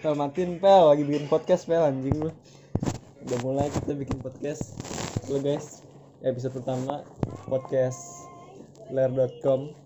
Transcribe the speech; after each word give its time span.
Pel 0.00 0.16
matiin 0.16 0.56
pel 0.56 0.88
lagi 0.88 1.04
bikin 1.04 1.28
podcast 1.28 1.68
pel 1.68 1.84
anjing 1.84 2.16
lu. 2.16 2.32
Udah 3.20 3.38
mulai 3.44 3.68
kita 3.68 3.92
bikin 3.92 4.16
podcast. 4.24 4.72
Halo 5.28 5.44
guys, 5.44 5.84
episode 6.24 6.56
pertama 6.56 7.04
podcast 7.44 8.00
ler.com. 8.88 9.76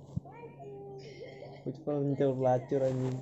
Gue 1.66 1.72
cuma 1.82 1.98
mencel 1.98 2.30
pelacur 2.30 2.86
anjing. 2.86 3.18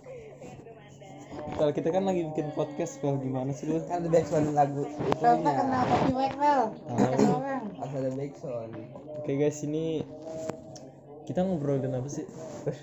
Kalau 1.57 1.73
kita 1.73 1.89
kan 1.89 2.05
lagi 2.05 2.29
bikin 2.29 2.53
podcast 2.53 3.01
pel 3.01 3.17
gimana 3.25 3.57
sih 3.57 3.73
lu? 3.73 3.81
kan 3.89 4.05
ada 4.05 4.13
backsound 4.13 4.53
lagu 4.53 4.85
Fel 5.17 5.41
itunya 5.41 5.53
kena 5.57 5.79
copyright 5.89 6.35
Fel 6.37 6.63
kena 6.93 7.29
orang 7.33 7.63
harus 7.81 7.95
ada 7.97 8.11
backsound 8.13 8.73
Oke 9.17 9.33
guys, 9.41 9.65
ini 9.65 10.05
kita 11.25 11.41
ngobrolin 11.41 11.97
apa 11.97 12.09
sih? 12.13 12.29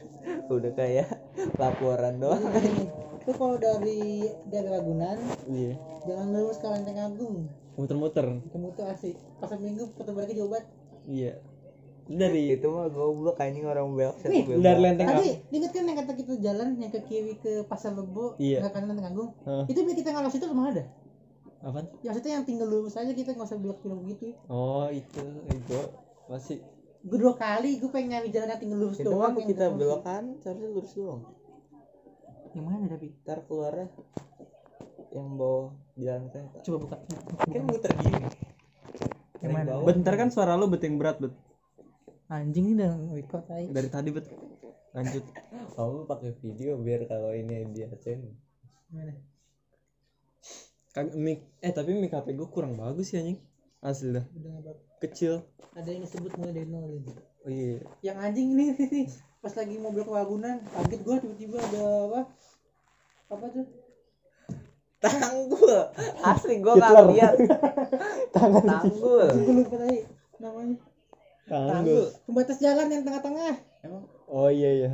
udah 0.50 0.74
kayak 0.74 1.14
laporan 1.62 2.18
doang 2.18 2.42
itu 3.30 3.38
kalau 3.38 3.62
dari 3.62 4.26
dari 4.50 4.68
Ragunan 4.68 5.18
Iya, 5.46 5.78
jangan 6.02 6.28
lurus 6.34 6.58
ke 6.58 6.66
Lenteng 6.66 6.98
Agung 6.98 7.46
muter-muter. 7.78 8.26
tuh 8.74 8.86
asik 8.90 9.14
pas 9.38 9.54
minggu 9.54 9.86
putar 9.94 10.12
balik 10.12 10.34
ke 10.34 10.36
Jawa 10.36 10.50
Barat 10.52 10.66
Iya. 11.06 11.34
Dari 12.10 12.58
itu 12.58 12.66
mah 12.66 12.90
goblok 12.90 13.38
anjing 13.38 13.64
orang 13.64 13.94
belok 13.94 14.18
Nih, 14.26 14.42
belok. 14.44 14.66
dari 14.66 14.80
lenteng 14.82 15.08
tadi 15.08 15.30
inget 15.48 15.70
kan 15.70 15.86
yang 15.86 15.98
kata 16.00 16.12
kita 16.18 16.34
jalan 16.42 16.68
yang 16.76 16.90
ke 16.90 17.06
kiri 17.06 17.38
ke 17.38 17.62
Pasar 17.64 17.94
Lebo 17.94 18.34
Iya. 18.36 18.66
ke 18.66 18.70
kanan 18.74 18.90
Lenteng 18.90 19.14
Agung 19.14 19.30
Hah. 19.46 19.64
itu 19.64 19.78
biar 19.78 19.94
kita 19.96 20.10
ngalas 20.10 20.34
itu 20.34 20.44
ke 20.44 20.56
mana 20.58 20.72
dah 20.74 20.88
Apaan? 21.62 21.86
ya 22.02 22.10
maksudnya 22.10 22.32
yang 22.34 22.46
tinggal 22.48 22.66
lurus 22.66 22.98
aja 22.98 23.14
kita 23.14 23.30
nggak 23.30 23.46
usah 23.46 23.60
belok 23.60 23.78
belok 23.80 24.02
gitu 24.10 24.34
Oh 24.50 24.90
itu 24.90 25.22
itu 25.46 25.80
masih 26.26 26.58
gue 27.00 27.16
dua 27.16 27.38
kali 27.38 27.78
gue 27.78 27.88
pengen 27.88 28.10
nyari 28.12 28.34
jalan 28.34 28.50
yang 28.50 28.60
tinggal 28.60 28.80
lurus 28.82 28.98
itu 28.98 29.06
doang 29.06 29.38
kita 29.38 29.70
belok 29.70 30.02
kan 30.02 30.24
seharusnya 30.36 30.68
lurus 30.68 30.92
doang. 30.98 31.22
Yang 32.58 32.66
mana 32.66 32.86
tapi? 32.90 33.14
Ntar 33.26 33.46
keluarnya 33.46 33.88
yang 35.10 35.38
bawah 35.38 35.74
jalan 35.98 36.30
kereta 36.30 36.60
coba 36.66 36.78
buka. 36.86 36.96
Kan 37.50 37.64
muter 37.66 37.92
gini. 37.98 38.22
Yang 39.42 39.52
mana? 39.54 39.70
bawah. 39.74 39.86
bentar 39.90 40.14
kan 40.18 40.30
suara 40.30 40.54
lu 40.58 40.70
beting 40.70 40.96
berat 40.98 41.18
bet. 41.22 41.34
Anjing 42.30 42.78
ini 42.78 42.86
udah 42.86 43.14
record 43.14 43.46
aja 43.50 43.70
dari 43.70 43.90
tadi 43.90 44.10
bet. 44.14 44.26
Lanjut. 44.94 45.24
Kamu 45.78 46.06
pakai 46.10 46.32
video 46.42 46.78
biar 46.82 47.06
kalau 47.06 47.32
ini 47.34 47.70
dia 47.74 47.90
cen 48.02 48.26
Mana? 48.90 49.14
Kag 50.90 51.14
mic 51.14 51.46
eh 51.62 51.70
tapi 51.70 51.94
mic 51.94 52.10
HP 52.10 52.34
gue 52.34 52.50
kurang 52.50 52.78
bagus 52.78 53.14
sih 53.14 53.22
anjing. 53.22 53.40
Asli 53.80 54.18
dah. 54.18 54.26
Kecil. 55.00 55.46
Ada 55.78 55.90
yang 55.94 56.04
disebut 56.04 56.34
mulai 56.36 56.54
dari 56.54 56.68
nol 56.68 56.90
ini 56.98 57.29
oh 57.50 57.52
iya. 57.52 57.82
Yang 58.06 58.18
anjing 58.22 58.50
nih, 58.54 58.70
nih. 58.78 59.06
pas 59.42 59.54
lagi 59.58 59.76
mau 59.82 59.90
belok 59.90 60.14
Ragunan 60.14 60.62
kaget 60.70 61.02
gua 61.02 61.16
tiba-tiba 61.18 61.58
ada 61.58 61.84
apa? 62.06 62.22
Apa 63.34 63.46
tuh? 63.50 63.66
Tanggul 65.00 65.76
asli 66.22 66.56
gua 66.62 66.74
nggak 66.78 67.06
lihat. 67.18 67.34
Tangan 68.36 68.62
tanggul 68.62 69.26
gue 69.34 69.54
lupa 69.66 69.76
tadi 69.82 70.00
namanya. 70.38 70.78
Tanggul 71.50 72.06
pembatas 72.30 72.58
jalan 72.62 72.88
yang 72.94 73.02
tengah-tengah. 73.02 73.56
Emang? 73.82 74.04
Oh 74.30 74.54
iya 74.54 74.70
iya. 74.86 74.90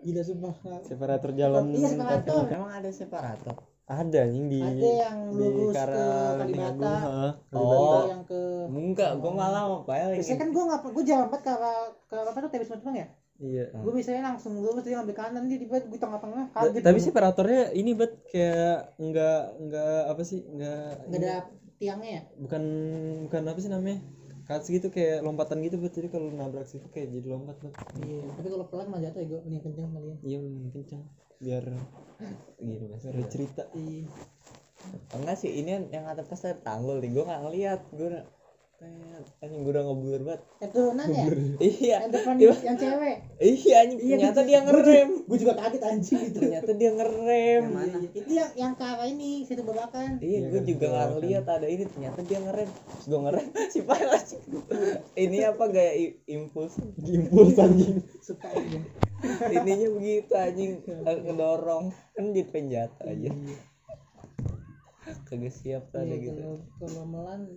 Gila 0.00 0.22
sumpah. 0.24 0.54
Separator 0.88 1.36
jalan 1.36 1.68
iya 1.76 1.92
separator. 1.92 2.48
emang 2.48 2.72
ada 2.72 2.88
separator 2.88 3.71
ada 3.90 4.18
anjing 4.24 4.46
di 4.46 4.62
ada 4.62 4.90
yang 5.10 5.18
di 5.34 5.36
lurus 5.42 5.74
ke 5.74 5.78
Kara 5.78 5.98
Agung 5.98 6.38
Kalibata. 6.38 6.94
Oh. 7.50 8.02
Yang 8.06 8.22
ke 8.30 8.40
enggak 8.70 9.10
gua 9.18 9.32
malah 9.34 9.62
mau 9.66 9.80
paling 9.82 10.16
biasanya 10.22 10.38
kan 10.38 10.48
gua 10.54 10.62
nggak 10.70 10.80
gua 10.94 11.04
jalan 11.04 11.26
banget 11.28 11.42
ke 11.42 11.54
ke 12.06 12.16
apa 12.16 12.38
tuh 12.38 12.50
Tebis 12.54 12.70
Matupang 12.70 12.96
ya? 12.96 13.06
Iya. 13.42 13.64
Gua 13.74 13.92
biasanya 13.92 14.22
langsung 14.22 14.52
lurus 14.62 14.86
dia 14.86 14.96
ngambil 15.02 15.16
kanan 15.18 15.42
dia 15.50 15.58
tiba 15.58 15.76
gua 15.82 15.98
tengah-tengah 15.98 16.44
kaget 16.54 16.82
tapi 16.86 16.98
gua. 17.02 17.06
separatornya 17.10 17.62
ini 17.74 17.90
bet 17.98 18.12
kayak 18.30 18.78
enggak 19.02 19.40
enggak 19.58 19.98
apa 20.08 20.22
sih 20.22 20.40
enggak 20.46 20.86
nggak 21.10 21.20
ada 21.20 21.34
tiangnya 21.82 22.10
ya? 22.14 22.22
Bukan 22.38 22.62
bukan 23.26 23.42
apa 23.50 23.58
sih 23.58 23.70
namanya 23.70 23.98
cuts 24.42 24.66
gitu 24.68 24.90
kayak 24.90 25.22
lompatan 25.22 25.62
gitu 25.62 25.78
bet 25.78 25.94
jadi 25.94 26.08
kalau 26.10 26.28
nabrak 26.34 26.66
situ 26.66 26.86
kayak 26.90 27.14
jadi 27.14 27.26
lompat 27.30 27.56
bet 27.62 27.74
iya. 28.02 28.26
Tapi 28.34 28.48
kalau 28.50 28.66
pelan 28.66 28.90
mah 28.90 28.98
jatuh 28.98 29.22
ya 29.22 29.26
gua 29.30 29.40
mending 29.46 29.62
kenceng 29.62 29.90
kalian 29.94 30.18
iya 30.26 30.38
lebih 30.42 30.72
kencang 30.82 31.02
biar 31.42 31.64
gini 32.58 32.86
mas 32.86 33.02
biar 33.02 33.28
cerita. 33.30 33.62
Iya. 33.74 34.06
Enggak 35.14 35.36
sih 35.38 35.50
ini 35.50 35.70
yang- 35.90 36.06
atas 36.10 36.42
ada 36.42 36.58
tanggul 36.58 36.98
nih. 37.02 37.10
Gua 37.14 37.24
nggak 37.26 37.42
ngeliat. 37.46 37.80
Kayak 37.94 38.24
anjing 39.42 39.62
gua 39.66 39.72
udah 39.74 39.84
ngebur 39.90 40.20
banget. 40.22 40.40
Yang 40.62 40.70
turunan 40.70 41.06
ya? 41.10 41.24
Iya. 41.58 41.96
Yang 42.06 42.12
depan 42.14 42.34
Iya. 42.38 42.52
yang 42.62 42.76
cewek? 42.78 43.16
Iya 43.42 43.74
anjing. 43.82 43.98
Ternyata 43.98 44.40
gitu. 44.42 44.48
dia 44.50 44.58
ngerem. 44.62 45.08
Gue 45.28 45.38
juga 45.42 45.54
kaget 45.58 45.82
anjing 45.82 46.18
gitu. 46.22 46.38
Ternyata 46.38 46.70
dia 46.78 46.90
ngerem. 46.94 47.64
Iya, 47.74 47.98
itu 48.14 48.30
yang 48.30 48.50
yang 48.54 48.72
ke 48.78 48.84
arah 48.86 49.06
ini 49.06 49.30
situ 49.42 49.62
babakan. 49.66 50.10
Iya 50.22 50.30
Iya, 50.30 50.38
gue 50.46 50.60
kan, 50.62 50.70
juga 50.70 50.86
nggak 50.94 51.08
ngeliat 51.18 51.46
ada 51.46 51.66
ini 51.66 51.84
ternyata 51.90 52.18
dia 52.22 52.38
ngerem. 52.38 52.68
Terus 52.70 53.06
gue 53.10 53.20
ngerem 53.22 53.46
si 53.74 53.80
panas 53.82 54.26
ini 55.18 55.38
apa 55.42 55.64
gaya 55.68 55.92
impuls? 56.30 56.74
Impuls 57.02 57.56
anjing. 57.58 57.96
Suka 58.22 58.46
ininya 59.50 59.88
begitu 59.90 60.32
anjing. 60.34 60.72
Ngedorong 61.02 61.84
kan 62.14 62.24
jadi 62.30 62.46
penjata 62.46 63.02
aja 63.10 63.30
kagak 65.26 65.50
siap 65.50 65.90
tadi 65.90 66.14
Iya, 66.14 66.30
gitu. 66.30 66.62
kalau 66.78 67.04
melan 67.08 67.50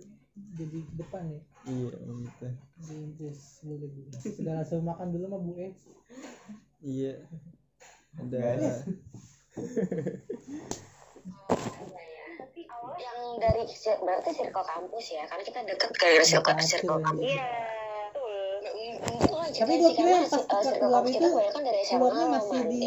jadi 0.56 0.78
depan 0.96 1.22
ya? 1.28 1.40
Iya 1.68 1.90
gitu 2.00 2.48
impus 2.96 3.40
dulu 3.66 3.86
sudah 4.20 4.54
langsung 4.62 4.82
makan 4.84 5.12
dulu 5.12 5.24
mah 5.28 5.40
bu 5.40 5.52
eh 5.60 5.72
iya. 6.80 7.14
Ada. 8.16 8.40
Yang 12.96 13.20
dari 13.36 13.62
berarti 14.00 14.30
circle 14.32 14.64
kampus 14.64 15.06
ya 15.12 15.22
karena 15.28 15.44
kita 15.44 15.60
deket 15.68 15.90
kayak 16.00 16.24
circle 16.24 16.56
circle 16.64 17.00
kampus. 17.04 17.28
iya. 17.28 17.48
Tapi 19.56 19.72
gua 19.80 19.92
kira 19.96 20.10
yang 20.20 20.28
pas 20.28 20.44
kita 20.44 20.70
keluar 20.76 21.02
itu, 21.08 21.28
keluarnya 21.88 22.26
masih 22.28 22.60
di 22.68 22.80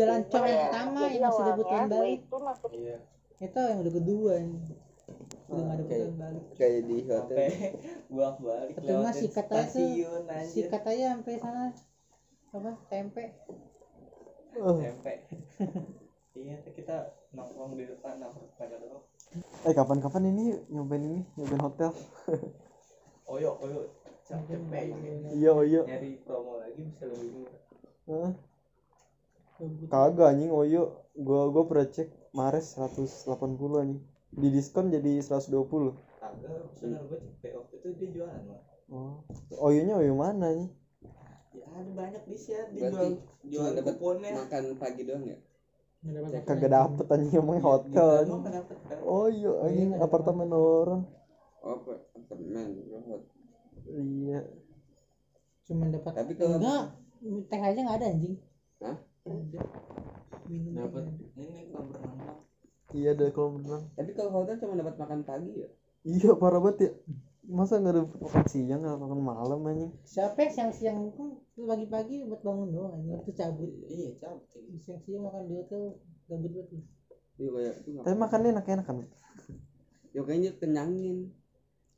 jalan 0.00 0.20
cong 0.32 0.46
yang 0.48 0.68
pertama 0.72 1.00
yang 1.12 1.22
masih 1.28 1.42
balik 1.92 2.20
iya 2.72 2.96
itu 3.42 3.58
yang 3.58 3.78
udah 3.82 3.92
kedua 3.92 4.32
nggak 5.44 5.60
ada 5.60 5.82
Oke. 5.84 5.88
putaran 5.88 6.14
balik. 6.16 6.44
Kayak 6.56 6.80
di 6.84 6.96
hotel. 7.04 7.38
Buang 8.08 8.36
balik 8.40 8.74
Betul, 8.80 8.98
Mas, 9.00 9.14
si 9.14 9.26
katanya 9.28 9.64
tuh- 9.64 9.70
stasiun 9.70 10.22
si 10.24 10.32
anjir 10.32 10.64
katanya 10.72 11.04
sampai 11.12 11.34
sana. 11.36 11.64
Apa? 12.50 12.70
Tempe. 12.88 13.24
Tempe. 14.54 15.12
Iya 16.34 16.58
kita 16.66 17.14
nongkrong 17.30 17.78
di 17.78 17.86
depan 17.86 18.18
nongkrong 18.18 18.58
pada 18.58 18.74
doang 18.82 19.06
eh 19.62 19.70
kapan-kapan 19.70 20.34
ini 20.34 20.58
nyobain 20.66 21.06
ini 21.06 21.22
nyobain 21.38 21.62
hotel. 21.62 21.94
Oyo 23.34 23.54
oyo. 23.62 23.86
Capek 24.26 24.58
iya 25.30 25.50
oh 25.54 25.62
iya 25.62 25.86
nyari 25.86 26.18
promo 26.26 26.58
lagi 26.58 26.82
bisa 26.82 27.06
lebih 27.06 27.30
murah. 27.38 27.60
Hah? 28.10 28.30
kagak 29.86 30.26
anjing 30.26 30.50
oyo. 30.50 31.06
Gua 31.14 31.46
gua 31.54 31.70
pernah 31.70 31.86
cek 31.86 32.10
Mares 32.34 32.74
180 32.74 33.30
anjing 33.78 34.02
di 34.34 34.48
diskon 34.50 34.90
jadi 34.90 35.18
120 35.18 35.50
agak 36.18 36.50
bener 36.74 37.00
gue 37.04 37.18
cek 37.38 37.52
PO 37.52 37.60
itu 37.72 37.88
dia 37.94 38.08
jualan 38.12 38.42
mah 38.44 38.60
oh. 38.88 39.14
Oyonya 39.60 39.94
oyo 39.96 40.12
mana 40.12 40.50
nih 40.50 40.68
ya 41.54 41.64
ada 41.70 41.90
banyak 41.90 42.22
di 42.24 42.36
share 42.36 42.68
dia 42.70 42.90
Berarti 42.90 43.14
jual 43.44 43.62
jual 43.62 43.70
dapat 43.72 43.94
kuponnya. 43.94 44.30
makan 44.36 44.62
pagi 44.74 45.02
doang 45.04 45.24
ya? 45.24 45.38
Kagak 46.42 46.68
dapet 46.68 47.06
anjing 47.08 47.40
hotel 47.40 48.08
Emang 48.20 48.44
dapet 48.44 48.76
kan. 48.84 48.98
Oh 49.00 49.24
iya 49.24 49.52
anjing 49.62 49.90
dapet 49.90 50.04
apartemen 50.04 50.50
orang. 50.50 51.02
Oh 51.60 51.78
apa? 51.78 51.92
Apartemen 52.12 52.66
rohot 52.84 53.22
iya. 53.86 54.40
Cuman 55.64 55.88
dapat 55.88 56.12
Tapi 56.12 56.32
kalau- 56.34 56.60
enggak 56.60 56.84
teh 57.48 57.56
aja 57.56 57.78
nggak 57.80 57.98
ada 58.02 58.06
anjing. 58.10 58.34
Hah? 58.82 58.96
ada. 59.24 59.60
Minum 60.44 60.72
Dapat. 60.76 61.02
ini 61.40 61.72
kolam 61.72 61.88
renang. 61.88 62.36
Iya 62.92 63.16
ada 63.16 63.32
kolam 63.32 63.64
renang 63.64 63.84
tapi 63.96 64.10
kalau 64.12 64.30
hotel 64.42 64.60
cuma 64.60 64.76
dapat 64.76 64.94
makan 65.00 65.20
pagi 65.24 65.64
ya? 65.64 65.68
Iya 66.04 66.36
parah 66.36 66.60
banget 66.60 66.78
ya. 66.84 66.92
Masa 67.44 67.80
nggak 67.80 67.92
ada 67.96 68.02
makan 68.04 68.44
siang 68.48 68.80
nggak 68.84 69.00
makan 69.00 69.20
malam 69.24 69.60
anjing? 69.64 69.92
Siapa 70.04 70.36
yang 70.44 70.52
siang-siang 70.52 70.98
kan 71.16 71.28
pagi-pagi 71.56 72.28
buat 72.28 72.44
bangun 72.44 72.68
doang 72.76 72.92
anjing. 73.00 73.16
Itu 73.24 73.32
cabut. 73.32 73.72
Iya 73.88 74.20
cabut. 74.20 74.44
Ini. 74.52 74.76
siang-siang 74.84 75.22
makan 75.24 75.42
di 75.48 75.54
hotel 75.56 75.82
gabut 76.28 76.52
banget. 76.52 76.84
Iya 77.40 77.48
kayak 77.50 77.74
itu 77.82 77.90
tapi 78.04 78.16
makannya 78.20 78.48
enak-enak 78.54 78.84
kan 78.86 78.96
ya 80.14 80.20
kayaknya 80.22 80.50
kenyangin. 80.62 81.34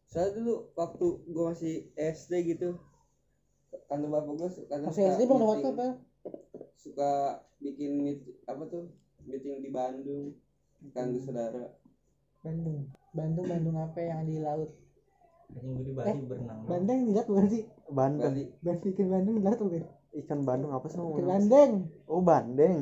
Soalnya 0.09 0.41
dulu 0.41 0.55
waktu 0.73 1.07
gua 1.29 1.53
masih 1.53 1.93
SD 1.99 2.33
gitu 2.57 2.81
kantor 3.91 4.09
bapak 4.09 4.33
gua 4.41 4.49
su- 4.49 4.65
kadang 4.71 4.89
masih 4.89 5.05
suka 5.05 5.13
SD 5.19 5.23
belum 5.29 5.45
hotel 5.45 5.73
pak? 5.77 5.93
Suka 6.81 7.11
bikin 7.61 7.91
meet, 8.01 8.21
apa 8.49 8.63
tuh 8.71 8.89
meeting 9.27 9.61
di 9.61 9.71
Bandung 9.75 10.33
kanggo 10.93 11.19
saudara. 11.23 11.65
Bandung. 12.45 12.79
Bandung 13.17 13.47
Bandung 13.49 13.77
apa 13.81 13.99
yang 13.99 14.23
di 14.29 14.39
laut? 14.39 14.71
Anjing 15.47 15.73
gue 15.79 15.85
di 15.87 15.95
Bali 15.95 16.23
berenang. 16.27 16.59
Bang. 16.63 16.69
Bandeng 16.69 16.99
di 17.07 17.13
laut 17.15 17.29
bukan 17.31 17.47
sih? 17.51 17.63
Bandeng. 17.91 18.33
Bali. 18.35 18.45
Bandeng 18.63 18.91
ikan 18.93 19.09
Bandeng 19.11 19.35
di 19.35 19.43
laut 19.43 19.61
bukan 19.63 19.85
ikan 20.17 20.41
Bandung 20.47 20.73
apa 20.73 20.87
sih? 20.89 20.99
Ikan 20.99 21.27
Bandeng. 21.27 21.73
Oh 22.09 22.23
bandeng. 22.23 22.77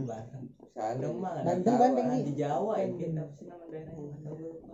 Bandeng. 0.74 1.14
mah 1.22 1.32
ah, 1.38 2.18
Ji. 2.18 2.22
di 2.26 2.34
Jawa 2.34 2.72
ya 2.82 2.86
apa 2.90 2.96
sih 2.98 3.08
nama 3.14 3.64
daerahnya. 3.70 4.14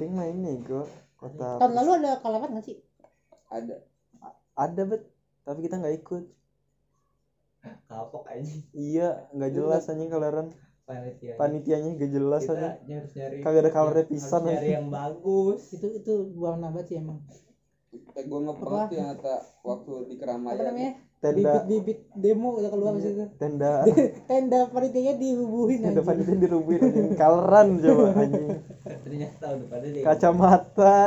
Ting 0.01 0.11
mah 0.17 0.27
ini 0.29 0.53
gue 0.65 0.85
kota 1.21 1.61
tahun 1.61 1.73
lalu 1.77 1.91
ada 2.01 2.11
kalapan 2.25 2.49
nggak 2.57 2.67
sih? 2.67 2.77
Ada. 3.53 3.77
Ada 4.57 4.83
bet. 4.89 5.03
Tapi 5.45 5.59
kita 5.65 5.77
nggak 5.77 5.97
ikut. 6.01 6.25
Kapok 7.61 8.25
aja 8.33 8.57
iya 8.73 9.29
nggak 9.37 9.53
jelas 9.53 9.93
anjing 9.93 10.09
kaleran 10.09 10.49
panitia 10.91 11.33
panitianya 11.39 11.91
gak 11.95 12.11
jelas 12.11 12.43
kita 12.43 12.55
aja 12.59 12.95
harus 12.99 13.13
nyari 13.15 13.37
Kagak 13.39 13.61
ada 13.63 13.71
harus 13.71 14.07
pisan, 14.11 14.41
nyari 14.43 14.69
yang 14.75 14.89
bagus. 14.91 15.61
Itu 15.71 15.87
itu 15.95 16.13
buang 16.35 16.59
nabat 16.59 16.91
sih 16.91 16.99
emang. 16.99 17.23
Eh, 17.91 18.23
gue 18.27 18.39
nggak 18.39 18.59
pernah 18.59 18.83
Apa? 18.87 18.91
tuh 18.91 18.97
yang 18.99 19.09
kata 19.19 19.35
waktu 19.67 19.93
di 20.07 20.15
apa 20.15 20.23
keramaian 20.23 20.63
namanya? 20.63 20.93
Tenda. 21.21 21.53
Bibit-bibit 21.53 21.99
demo 22.17 22.49
udah 22.57 22.71
keluar 22.71 22.93
di 22.97 23.03
situ 23.03 23.25
tenda. 23.37 23.73
Tenda 24.31 24.59
panitianya 24.71 25.15
dirubuhin 25.21 25.79
tenda 25.85 26.03
panitia 26.03 26.37
dirubuhin 26.39 26.81
anjing. 26.81 27.09
Kaleran 27.19 27.69
coba 27.83 28.05
anjing. 28.15 28.47
Ternyata 28.83 29.47
depannya 29.59 29.89
deh. 29.95 30.03
Kacamata. 30.07 30.99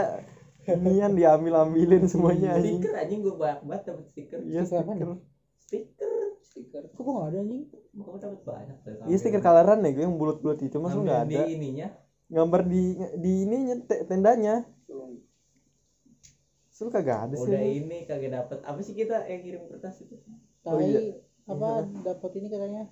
Inian 0.64 1.12
diambil 1.12 1.54
ambilin 1.68 2.08
semuanya 2.08 2.56
anjing. 2.56 2.80
Stiker 2.80 2.96
anjing 2.96 3.20
gue 3.20 3.36
banyak 3.36 3.60
banget 3.68 3.84
dapet 3.90 4.06
stiker. 4.12 4.40
Iya 4.48 4.64
Stiker 4.64 5.18
stiker 5.60 6.23
stiker. 6.54 6.84
Kok 6.94 7.02
gua 7.02 7.14
nggak 7.18 7.30
ada 7.34 7.38
anjing? 7.42 7.64
Gue 7.98 8.18
dapet 8.22 8.42
banyak 8.46 8.78
iya 9.10 9.18
stiker 9.18 9.42
kaleran 9.42 9.82
ya 9.86 9.90
gue 9.96 10.04
yang 10.06 10.16
bulat-bulat 10.22 10.60
itu 10.62 10.78
masa 10.78 11.02
Ngambil 11.02 11.06
nggak 11.10 11.22
di 11.26 11.36
ada 11.36 11.44
ininya. 11.50 11.88
Gambar 12.34 12.62
di 12.66 12.84
di 13.24 13.32
ininya 13.46 13.76
te- 13.90 14.04
tendanya. 14.10 14.56
Sul 16.74 16.90
kagak 16.90 17.30
ada 17.30 17.36
sih 17.38 17.54
udah 17.54 17.62
ini 17.62 17.98
kagak 18.10 18.32
dapet. 18.34 18.58
Apa 18.66 18.80
sih 18.82 18.94
kita 18.98 19.18
yang 19.30 19.42
kirim 19.46 19.62
kertas 19.70 19.96
itu? 20.06 20.16
Oh, 20.66 20.78
tai 20.80 20.90
iya. 20.90 21.00
apa? 21.46 21.70
dapat 22.02 22.32
ini 22.40 22.48
katanya. 22.50 22.84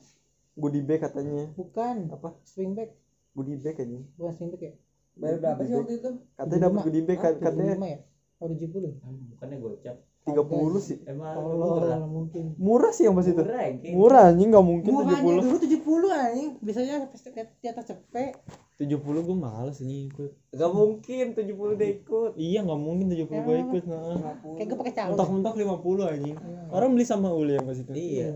Goodie 0.62 0.84
bag 0.86 1.00
katanya. 1.02 1.46
Bukan. 1.58 1.98
Apa? 2.14 2.30
Swing 2.46 2.72
bag. 2.78 2.90
Goodie 3.34 3.58
bag 3.58 3.76
anjing 3.82 4.04
bukan 4.20 4.34
swing 4.38 4.50
bag 4.54 4.62
ya? 4.70 4.74
Bayar 5.18 5.38
berapa 5.44 5.62
sih 5.68 5.76
waktu 5.80 5.94
itu? 6.00 6.10
Katanya 6.38 6.62
dapat 6.68 6.80
75. 6.80 6.86
goodie 6.86 7.04
bag 7.08 7.20
Ah, 7.20 7.32
katanya. 7.42 7.74
75 7.76 7.88
ya? 7.94 8.00
Oh 8.42 8.48
70 8.50 8.92
Hmm, 9.02 9.22
bukannya 9.34 9.58
gocap 9.62 9.98
30 10.22 10.78
sih. 10.78 10.98
emang 11.10 11.34
Allah 11.34 11.56
murah 11.58 12.00
mungkin. 12.06 12.44
Murah 12.62 12.92
sih 12.94 13.10
yang 13.10 13.18
pas 13.18 13.26
itu. 13.26 13.42
Murah 13.42 13.64
ya 13.66 13.74
murah 13.98 14.24
anjing 14.30 14.50
nggak 14.54 14.66
mungkin 14.66 14.92
murahnya 14.94 15.18
70 15.18 15.42
dulu 15.42 15.58
70 15.58 16.14
anjing. 16.14 16.50
Biasanya 16.62 16.96
di 17.34 17.68
atas 17.68 17.86
cepet. 17.90 18.34
70 18.78 19.02
gue 19.02 19.38
males 19.38 19.82
anjing 19.82 20.14
ikut. 20.14 20.32
Gak 20.54 20.72
mungkin 20.74 21.26
70 21.34 21.58
udah 21.58 21.90
ikut. 21.90 22.32
Iya 22.38 22.60
nggak 22.62 22.82
mungkin 22.82 23.06
70 23.10 23.18
gue 23.18 23.34
Emang? 23.34 23.62
ikut 23.66 23.84
nah. 23.90 24.18
kayak 24.58 24.68
gue 24.70 24.78
pakai 24.78 24.94
calon. 24.94 25.10
Mentok-mentok 25.18 25.56
50 25.58 26.14
anjing. 26.14 26.38
Orang 26.70 26.90
beli 26.94 27.06
sama 27.10 27.30
uli 27.34 27.58
yang 27.58 27.66
pas 27.66 27.78
itu. 27.82 27.92
Iya. 27.94 28.30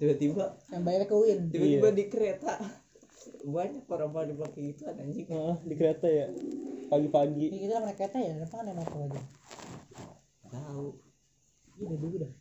Tiba-tiba. 0.00 0.44
Yang 0.72 0.82
bayar 0.88 1.02
ke 1.04 1.14
UIN. 1.14 1.38
Tiba-tiba 1.52 1.88
Iya. 1.92 1.96
di 1.96 2.04
kereta. 2.08 2.52
Banyak 3.42 3.84
orang 3.90 4.10
pada 4.16 4.32
pakai 4.32 4.62
itu 4.72 4.82
anjing. 4.88 5.26
Heeh, 5.28 5.56
di 5.68 5.74
kereta 5.76 6.08
ya. 6.08 6.26
Pagi-pagi. 6.88 7.46
Ya 7.52 7.58
kita 7.68 7.74
naik 7.84 7.96
kereta 8.00 8.16
ya 8.16 8.32
kenapa 8.40 8.54
kan 8.60 8.64
naik 8.64 8.76
motor 8.80 9.00
aja 9.12 9.20
tahu. 10.52 10.88
Iya 11.80 11.94
dulu 11.96 12.16
dah. 12.20 12.32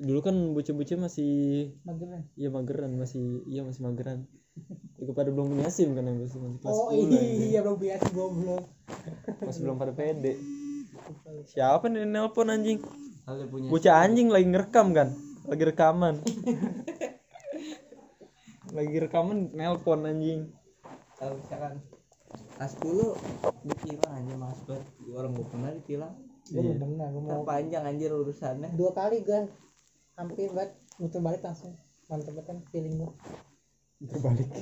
Dulu 0.00 0.20
kan 0.24 0.36
bocah-bocah 0.56 0.96
masih 0.96 1.32
mageran. 1.84 2.24
Iya 2.40 2.48
mageran 2.48 2.96
masih 2.96 3.44
iya 3.44 3.60
masih 3.60 3.84
mageran. 3.84 4.24
Itu 4.96 5.12
pada 5.12 5.28
belum 5.28 5.52
punya 5.56 5.68
sim 5.68 5.92
kan 5.92 6.08
yang 6.08 6.20
masih 6.20 6.40
masih 6.40 6.58
kelas 6.64 6.72
oh 6.76 6.88
10 6.92 7.04
anjing. 7.04 7.28
iya 7.52 7.60
belum 7.60 7.78
biasa 7.78 8.06
goblok. 8.16 8.64
Masih 9.44 9.60
belum 9.64 9.76
pada 9.76 9.92
pede. 9.92 10.32
Siapa 11.48 11.84
nih 11.92 12.08
nelpon 12.08 12.48
anjing? 12.48 12.80
Punya 13.28 13.68
bocah 13.68 13.94
anjing 14.00 14.28
lagi 14.32 14.46
ngerekam 14.48 14.96
kan? 14.96 15.12
Lagi 15.46 15.64
rekaman. 15.68 16.14
Lagi 18.72 18.96
rekaman 18.96 19.52
nelpon 19.52 20.08
anjing. 20.08 20.48
Kalau 21.20 21.36
misalkan 21.36 21.84
kelas 22.56 22.72
10 22.80 23.68
ditilang 23.68 24.12
aja 24.16 24.34
mas. 24.40 24.58
Banget 24.64 24.88
orang 25.12 25.32
gue 25.36 25.46
pernah 25.48 25.70
ditilang 25.76 26.14
gue 26.50 26.60
belum 26.60 26.78
pernah 26.82 27.06
gue 27.10 27.22
mau 27.22 27.42
terpanjang 27.42 27.84
anjir 27.86 28.10
urusannya. 28.10 28.70
Dua 28.74 28.90
kali 28.90 29.22
gue 29.22 29.40
hampir 30.18 30.50
banget 30.50 30.74
muter 30.98 31.22
balik 31.22 31.42
langsung. 31.46 31.78
Mantep 32.10 32.34
banget 32.34 32.46
kan 32.50 32.58
feeling 32.74 32.98
gue 32.98 33.10
berbalik 34.00 34.50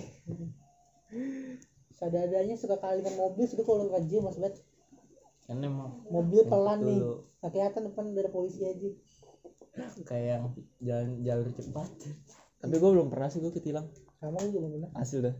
sadadanya 1.98 2.54
suka 2.54 2.78
kali 2.78 3.02
dengan 3.02 3.18
mobil 3.18 3.44
suka 3.46 3.62
kalau 3.66 3.90
rajin 3.90 4.22
mas 4.22 4.38
banget 4.38 4.62
kan 5.48 5.64
emang 5.64 6.04
mobil 6.12 6.44
pelan 6.44 6.84
nih. 6.84 7.00
nggak 7.40 7.50
kelihatan 7.56 7.82
depan 7.88 8.04
ada 8.12 8.28
polisi 8.28 8.68
aja. 8.68 8.90
Kayak 10.08 10.26
yang 10.28 10.44
jalan 10.84 11.08
jalur 11.24 11.48
cepat. 11.56 11.88
Tapi 12.60 12.74
gue 12.76 12.90
belum 12.92 13.08
pernah 13.08 13.32
sih 13.32 13.40
gue 13.40 13.48
ketilang. 13.56 13.88
Sama 14.20 14.44
gue 14.44 14.60
belum 14.60 14.76
pernah. 14.76 14.90
Asli 14.92 15.24
dah. 15.24 15.32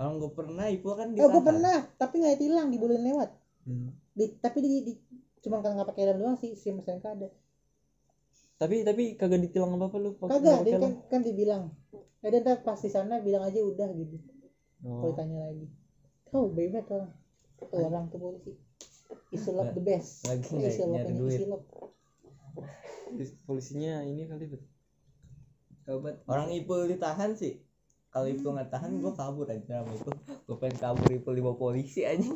Orang 0.00 0.16
gue 0.16 0.32
pernah 0.32 0.64
Ipo 0.72 0.96
kan 0.96 1.12
oh 1.12 1.14
gue 1.14 1.28
ditahan. 1.28 1.44
pernah 1.44 1.76
tapi 2.00 2.14
nggak 2.24 2.40
tilang 2.40 2.72
dibolehin 2.72 3.04
lewat. 3.04 3.30
Hmm. 3.68 3.92
di, 4.16 4.24
tapi 4.40 4.64
di, 4.64 4.68
di 4.88 4.92
cuma 5.40 5.64
kan 5.64 5.72
nggak 5.76 5.88
pakai 5.88 6.02
helm 6.08 6.18
doang 6.20 6.36
sih 6.36 6.52
sim 6.52 6.76
SNK 6.80 7.04
ada. 7.04 7.28
Tapi 8.60 8.84
tapi 8.84 9.16
kagak 9.16 9.40
ditilang 9.40 9.72
apa 9.76 9.88
apa 9.88 9.96
lu 9.96 10.10
kagak 10.20 10.64
dia 10.64 10.76
helm? 10.76 10.82
kan 10.84 10.92
kan 11.08 11.20
dibilang. 11.24 11.62
Eh 12.20 12.28
dia 12.28 12.44
ntar 12.44 12.60
pas 12.60 12.76
di 12.76 12.92
sana 12.92 13.24
bilang 13.24 13.40
aja 13.44 13.60
udah 13.60 13.88
gitu. 13.96 14.16
Oh. 14.84 15.00
kalau 15.00 15.12
ditanya 15.16 15.38
lagi. 15.48 15.66
Tahu 16.28 16.44
bebek 16.52 16.86
orang. 16.92 17.12
Tuh 17.56 17.66
orang 17.80 18.04
tuh 18.12 18.18
polisi. 18.20 18.52
Isulap 19.32 19.72
the 19.72 19.82
best. 19.82 20.28
Lagi 20.28 20.44
Eh, 20.60 20.68
isulap 20.68 21.04
ini 21.08 21.16
duit. 21.16 21.38
isulap 21.40 21.62
polisinya 23.48 24.04
ini 24.04 24.28
kali 24.28 24.44
bet. 24.46 24.62
Obat. 25.90 26.22
orang 26.30 26.54
Ipul 26.54 26.86
ditahan 26.86 27.34
sih 27.34 27.58
kalau 28.10 28.26
Ipul 28.26 28.58
nggak 28.58 28.74
tahan 28.74 28.98
gue 28.98 29.12
kabur 29.14 29.46
aja 29.46 29.86
sama 29.86 29.94
Ipul. 29.94 30.14
Gue 30.50 30.56
pengen 30.58 30.76
kabur 30.82 31.08
Ipul 31.14 31.34
dibawa 31.38 31.54
polisi 31.54 32.02
aja. 32.02 32.26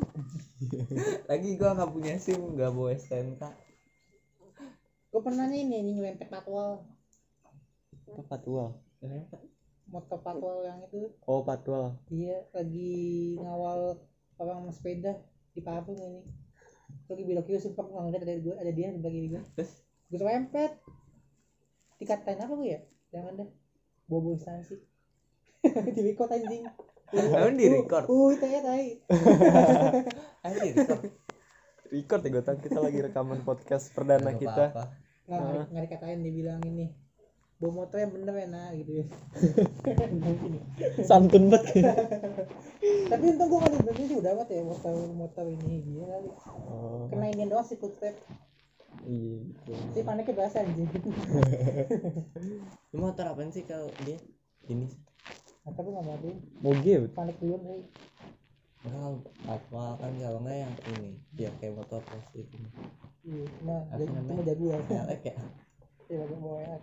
Lagi 1.29 1.59
gue 1.59 1.67
nggak 1.67 1.91
punya 1.91 2.15
sim 2.15 2.39
nggak 2.55 2.71
bawa 2.71 2.95
STNK. 2.95 3.43
Gue 5.11 5.21
pernah 5.21 5.51
nih 5.51 5.67
nih 5.67 5.79
nyelempet 5.83 6.31
patwal. 6.31 6.87
Apa 8.07 8.23
patwal? 8.23 8.79
Motor 9.91 10.19
patwal 10.23 10.63
yang 10.63 10.79
itu. 10.87 11.11
Oh 11.27 11.43
patwal. 11.43 11.99
Dia 12.07 12.47
lagi 12.55 13.35
ngawal 13.35 13.99
orang 14.39 14.71
sepeda 14.71 15.19
di 15.51 15.59
Parung 15.59 15.99
ini. 15.99 16.23
Lagi 17.11 17.23
belok 17.27 17.51
kiri 17.51 17.59
sumpah 17.59 17.83
gue 17.83 17.91
nggak 17.91 18.03
ngeliat 18.15 18.23
ada 18.23 18.35
gue 18.39 18.55
ada 18.55 18.71
dia 18.71 18.95
di 18.95 18.99
belakang 19.03 19.27
gue 19.27 19.43
terus? 19.59 19.83
Gue 20.07 20.23
serempet 20.23 20.71
dikatain 21.99 22.39
apa 22.39 22.53
gue 22.55 22.69
ya? 22.71 22.81
Jangan 23.11 23.43
deh. 23.43 23.49
Bobo 24.07 24.31
instansi 24.31 24.94
di 25.95 26.01
record 26.03 26.29
anjing. 26.29 26.63
Emang 27.11 27.55
di 27.55 27.67
record? 27.67 28.05
uh 28.05 28.31
tai 28.35 28.59
tai. 28.67 28.85
Ayo 30.43 30.57
di 30.59 30.69
record. 30.73 31.01
Record 31.85 32.21
ya 32.21 32.29
gue 32.31 32.43
tahu 32.43 32.57
kita 32.59 32.79
lagi 32.79 32.99
rekaman 32.99 33.39
podcast 33.41 33.91
perdana 33.91 34.29
Nggak 34.29 34.41
kita. 34.41 34.63
apa-apa. 34.69 34.83
nggak 35.25 35.39
nggak- 35.39 35.67
nggak 35.69 35.83
dikatain 35.85 36.19
dia 36.21 36.33
bilang 36.33 36.61
ini 36.63 36.87
bawa 37.55 37.71
motor 37.81 37.97
yang 37.97 38.11
bener 38.11 38.35
ya 38.35 38.47
nah 38.47 38.67
gitu 38.69 38.91
ya. 38.99 39.05
Santun 41.07 41.47
banget. 41.47 41.87
Tapi 43.07 43.23
untung 43.31 43.47
gue 43.47 43.59
nggak 43.59 43.73
berhenti 43.79 44.03
sih 44.05 44.17
udah 44.19 44.31
amat 44.35 44.49
ya 44.49 44.61
motor 44.61 44.93
motor 45.09 45.45
ini 45.47 45.81
dia 45.81 46.03
kali. 46.05 46.29
Oh. 46.67 47.07
Kena 47.07 47.31
ini 47.31 47.47
doang 47.47 47.63
sih 47.63 47.79
footstep. 47.79 48.17
Iya 49.05 49.37
gitu. 49.45 49.71
tapi 49.71 50.01
paniknya 50.01 50.33
berasa 50.33 50.57
anjing. 50.61 50.89
Lu 52.91 52.97
motor 52.97 53.25
apaan 53.27 53.49
sih 53.49 53.63
kalau 53.63 53.87
dia? 54.01 54.17
Ini 54.65 54.89
nah, 55.65 55.71
tapi 55.73 55.87
nggak 55.89 56.05
mau 56.05 56.17
tuh 56.21 56.35
moge 56.61 56.95
panik 57.11 57.35
duluan 57.41 57.61
sih 57.65 57.83
Enggak, 58.85 59.33
apa 59.49 59.97
kan 59.97 60.13
kalau 60.21 60.45
nggak 60.45 60.57
yang 60.61 60.73
ini. 60.93 61.17
Ya 61.33 61.49
kayak 61.57 61.73
motor 61.73 62.05
plastik 62.05 62.45
ini. 62.53 62.69
Iya 63.25 63.49
cuma 63.57 63.81
Apa 63.81 63.97
jadi 63.97 64.11
namanya? 64.13 64.29
cuma 64.29 64.41
jaguar 64.45 64.81
Elek 64.85 65.21
ya? 65.25 65.35
Iya 66.05 66.15
bagus 66.21 66.37
bawa 66.37 66.57
enak 66.61 66.81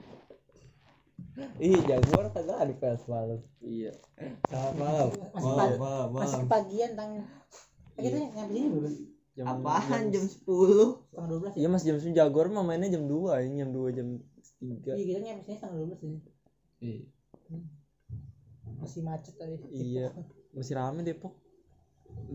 ih 1.63 1.79
jaguar 1.89 2.25
kagak 2.35 2.59
ada 2.59 2.75
kelas 2.77 3.03
malam. 3.09 3.41
Iya. 3.63 3.93
Selamat 4.51 4.75
malam. 4.77 5.09
Masih 5.33 5.47
malam 5.47 5.71
pagi. 5.71 5.79
malam 5.79 6.09
masih 6.11 6.19
malam 6.19 6.43
kepagian 6.45 6.91
tang 6.99 7.11
eh, 7.97 8.03
kita 8.03 8.17
nyampe 8.19 8.53
sini 8.53 8.69
belum? 8.69 8.95
Jam 9.33 9.45
apaan? 9.49 10.03
Jam 10.13 10.25
10 10.29 10.43
setengah 11.09 11.29
dua 11.31 11.39
belas 11.41 11.53
ya? 11.57 11.59
Iya 11.63 11.69
mas 11.71 11.83
jam 11.87 11.97
9 11.97 12.13
jaguar 12.13 12.47
mah 12.53 12.65
mainnya 12.67 12.91
jam 12.93 13.05
2 13.09 13.47
ini 13.49 13.55
jam 13.65 13.71
2 13.73 13.97
jam 13.97 14.07
3 14.61 14.93
iya 14.93 15.05
kita 15.09 15.21
nyampe 15.25 15.43
sini 15.47 15.57
setengah 15.57 15.77
dua 15.79 15.87
belas 15.89 16.01
ini 16.03 16.19
Iya. 16.83 17.01
Masih 18.83 19.01
macet 19.07 19.35
tadi. 19.39 19.57
Iya 19.71 20.11
masih 20.53 20.75
rame 20.77 21.01
Depok 21.07 21.33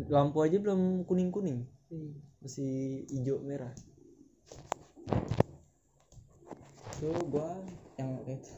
lampu 0.10 0.42
aja 0.42 0.58
belum 0.58 1.06
kuning 1.06 1.30
kuning 1.30 1.60
Iya. 1.88 2.12
masih 2.42 2.72
hijau 3.13 3.38
merah. 3.46 3.72
Tuh 6.98 7.13
gua 7.30 7.51
yang 8.00 8.18
itu 8.25 8.58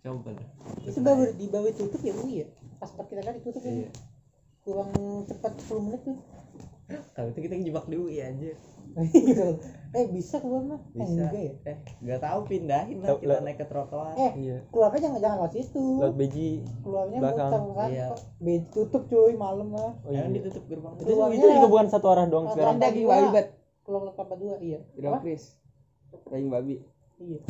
coba 0.00 0.32
dah 0.32 0.48
itu 0.80 1.00
baru 1.04 1.24
di 1.36 1.46
bawah 1.52 1.72
tutup 1.76 2.00
ya 2.00 2.12
Ui 2.24 2.40
ya? 2.44 2.46
Pas 2.80 2.88
pas 2.92 3.04
kita 3.04 3.20
kan 3.20 3.36
ditutup 3.36 3.62
Iya. 3.64 3.88
ya 3.88 3.90
kurang 4.60 4.92
cepat 5.24 5.52
10 5.56 5.86
menit 5.88 6.00
tuh 6.04 6.18
kalau 7.16 7.28
itu 7.32 7.40
kita 7.48 7.54
jebak 7.64 7.86
di 7.88 7.96
UI 7.96 8.20
anjir 8.20 8.56
eh 9.98 10.06
bisa 10.08 10.38
keluar 10.38 10.62
mah 10.64 10.80
eh, 10.92 11.02
bisa. 11.02 11.10
enggak 11.26 11.32
ya? 11.34 11.52
Eh 11.66 11.76
nggak 11.98 12.20
tahu 12.20 12.40
pindahin 12.46 12.96
lah 12.98 13.08
Lewat- 13.10 13.20
kita 13.20 13.30
lewat- 13.30 13.44
naik 13.44 13.58
ke 13.58 13.66
trotoar. 13.66 14.14
Eh 14.14 14.32
iya. 14.38 14.56
keluarnya 14.70 15.00
jangan 15.02 15.18
jangan 15.18 15.36
lewat 15.42 15.52
situ. 15.52 15.86
Lewat 15.98 16.14
beji 16.14 16.48
keluarnya 16.80 17.18
belakang. 17.18 17.50
kan? 17.74 17.88
Iya. 17.88 18.06
kok. 18.08 18.20
Be- 18.38 18.66
tutup 18.70 19.02
cuy 19.06 19.34
malam 19.34 19.68
mah 19.68 19.90
oh, 20.00 20.10
jangan 20.10 20.30
iya. 20.30 20.36
ditutup 20.36 20.64
gerbang. 20.66 20.92
Itu, 20.94 21.04
Keluarnya 21.04 21.34
itu 21.34 21.42
juga 21.42 21.54
lewat- 21.56 21.70
bukan 21.70 21.86
satu 21.88 22.06
arah 22.08 22.24
doang 22.24 22.46
lewat 22.46 22.54
sekarang. 22.54 22.74
Kelapa 22.76 22.86
daging 22.86 23.04
dua. 23.04 23.12
babi 23.12 23.28
bet 23.30 23.48
keluar 23.82 24.00
ke 24.00 24.12
kelapa 24.12 24.34
dua? 24.36 24.54
Iya. 24.58 24.78
Berapa 24.94 25.10
apa 25.12 25.22
Chris. 25.22 25.44
Daging 26.26 26.50
babi. 26.50 26.74
Iya. 27.18 27.40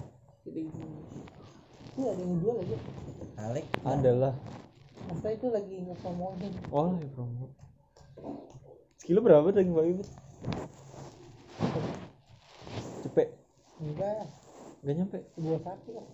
Itu 1.91 2.01
ada 2.03 2.17
yang 2.19 2.37
jual 2.39 2.57
aja 2.59 2.77
Alek. 3.41 3.65
Adalah. 3.83 4.33
Maksudnya 5.03 5.33
itu 5.35 5.47
lagi 5.49 5.77
ngepromoin? 5.83 6.53
Oh 6.71 6.93
ya 6.95 7.09
promo. 7.11 7.47
Sekilo 8.97 9.21
berapa 9.21 9.49
daging 9.49 9.73
babi 9.73 9.93
Bet? 9.97 10.09
Cepet. 13.05 13.29
Enggak 13.81 14.25
gak 14.81 14.95
nyampe. 14.97 15.19
dua 15.37 15.57
sapi 15.61 15.91
lah. 15.93 16.07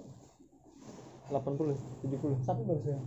80 1.27 1.75
70 2.07 2.39
sapi 2.47 2.63
bagus 2.63 2.87
ya 2.87 3.01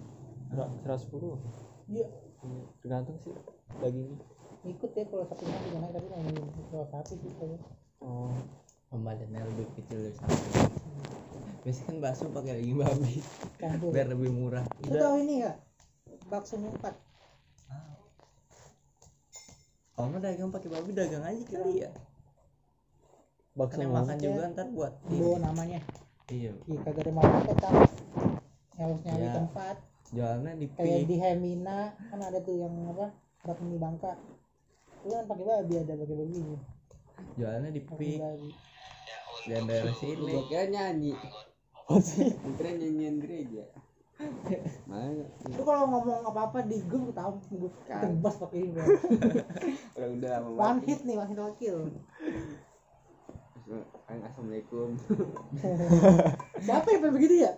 Sera- 0.51 0.71
110 0.83 1.39
iya 1.87 2.07
Iya, 2.39 2.63
tergantung 2.83 3.15
sih 3.23 3.31
dagingnya. 3.79 4.15
Ikut 4.63 4.91
ya 4.91 5.03
kalau 5.07 5.23
sapinya 5.27 5.55
juga 5.63 5.77
naik 5.83 5.93
tapi 5.95 6.07
ngomongin 6.11 6.45
dua 6.71 6.85
sapi 6.87 7.13
sih 7.15 7.31
kalau 7.39 7.57
oh. 8.03 8.35
Pembadannya 8.89 9.39
lebih 9.53 9.67
kecil 9.75 9.99
dari 10.03 10.15
sapi 10.15 10.35
biasanya 11.59 11.85
kan 11.85 11.95
bakso 11.99 12.23
pakai 12.31 12.59
daging 12.59 12.79
babi. 12.79 13.15
Campur. 13.59 13.91
Biar 13.91 14.07
lebih 14.07 14.31
murah. 14.31 14.63
Lu 14.83 14.95
tahu 14.95 15.15
ini 15.23 15.35
ya 15.43 15.51
bakso 16.27 16.55
empat 16.59 16.95
kalau 19.93 20.15
mau 20.15 20.21
dagang 20.23 20.47
pakai 20.47 20.69
babi 20.71 20.95
dagang 20.95 21.23
aja 21.27 21.43
kali 21.43 21.83
ya 21.83 21.91
bakso 23.57 23.75
kan 23.75 23.83
yang 23.83 23.91
mana? 23.93 24.01
makan 24.05 24.17
juga 24.17 24.41
ntar 24.53 24.67
buat 24.71 24.93
bawa 25.05 25.37
namanya. 25.41 25.79
Iya. 26.29 26.51
Iya 26.65 26.79
kagak 26.85 27.03
ada 27.09 27.13
market 27.13 27.57
kan 27.57 27.73
harus 28.79 28.99
nyari 29.03 29.25
Ya. 29.25 29.33
tempat. 29.35 29.75
Jualnya 30.09 30.51
di 30.57 30.67
kayak 30.73 31.05
di 31.05 31.15
Hemina 31.17 31.79
kan 32.09 32.19
ada 32.21 32.39
tuh 32.41 32.55
yang 32.57 32.73
apa 32.89 33.13
tempat 33.41 33.57
mie 33.61 33.77
Bangka. 33.77 34.13
Lu 35.05 35.11
kan 35.13 35.25
pakai 35.25 35.45
babi 35.45 35.73
ada 35.77 35.93
pakai 35.95 36.15
babi. 36.17 36.41
Jualnya 37.35 37.69
di 37.69 37.81
pik 37.81 38.17
babi. 38.17 38.49
Dan 39.47 39.63
daerah 39.65 39.95
sini. 39.95 40.29
Gua 40.29 40.43
kira 40.45 40.65
nyanyi. 40.67 41.13
Kira 42.57 42.71
nyanyian 42.75 43.15
gereja. 43.17 43.63
Mana? 44.83 45.23
Lu 45.47 45.61
kalau 45.63 45.87
ngomong 45.87 46.27
apa 46.27 46.39
apa 46.51 46.59
di 46.67 46.83
grup 46.83 47.15
tahu. 47.15 47.39
Gue 47.49 47.71
tebas 47.87 48.35
pakai 48.35 48.67
ini 48.67 48.75
udah 50.19 50.31
lama 50.43 50.47
one 50.59 50.79
hit 50.83 51.07
nih 51.07 51.15
one 51.15 51.29
hit 51.31 51.39
wakil 51.39 51.87
Assalamualaikum. 53.69 54.97
assalamualaikum. 54.97 54.97
Siapa 56.65 56.87
yang 56.89 57.13
begitu 57.13 57.35
ya? 57.45 57.53